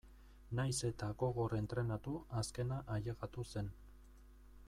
[0.59, 3.73] Nahiz eta gogor entrenatu azkena ailegatu zen.